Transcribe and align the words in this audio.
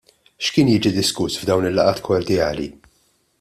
X'kien 0.45 0.71
jiġi 0.71 0.91
diskuss 0.95 1.37
f'dawn 1.43 1.69
il-laqgħat 1.69 2.03
kordjali? 2.09 2.67